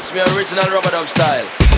Watch 0.00 0.14
me 0.14 0.20
original 0.34 0.64
rubber 0.70 0.90
dub 0.92 1.06
style. 1.10 1.69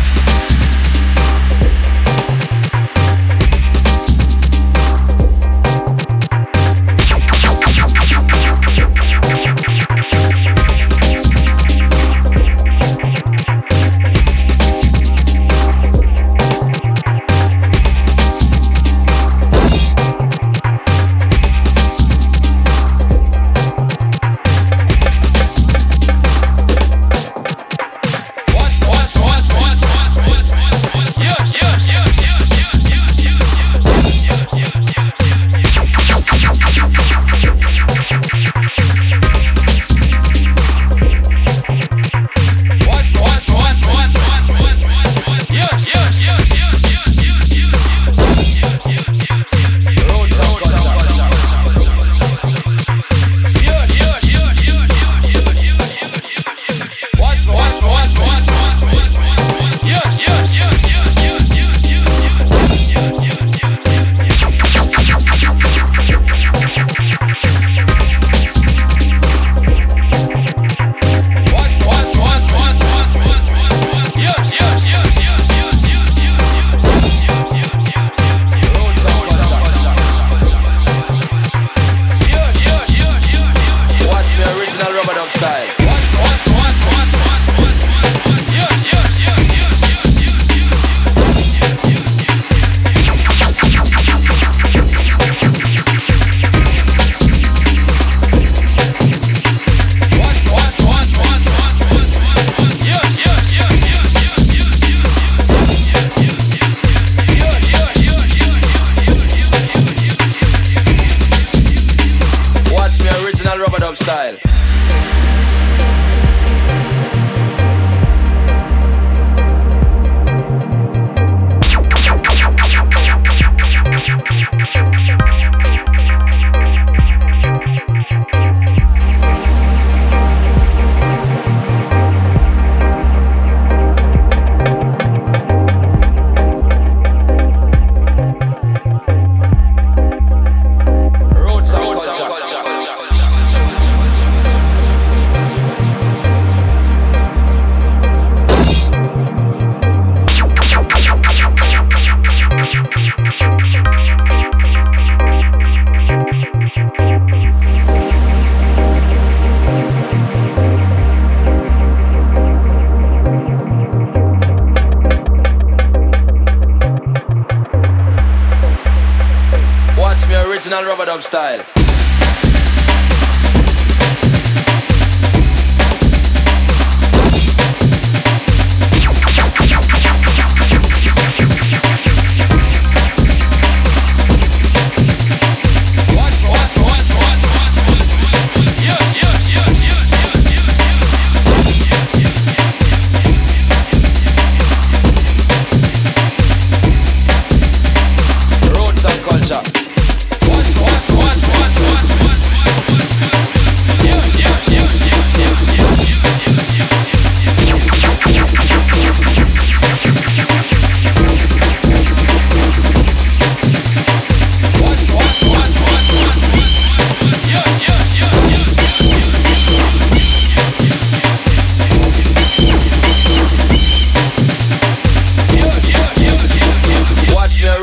Original 170.64 170.84
rubber 170.84 171.06
dub 171.06 171.22
style. 171.24 171.81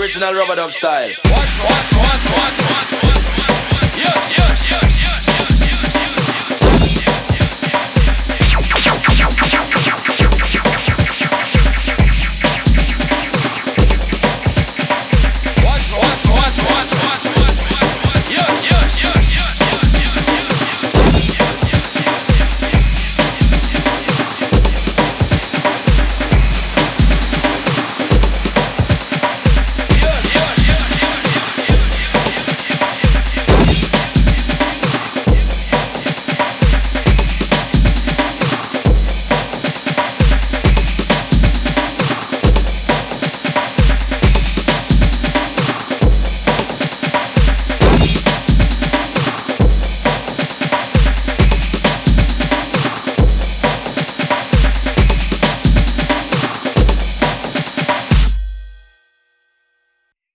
Original 0.09 0.33
rubber 0.33 0.55
dub 0.55 0.71
style. 0.71 1.07
Watch, 1.25 1.63
watch, 1.63 1.93
watch, 1.93 2.25
watch, 2.33 2.57
watch, 2.65 2.91
watch. 3.03 3.95
Yes, 3.95 4.37
yes, 4.39 4.71
yes. 4.71 4.88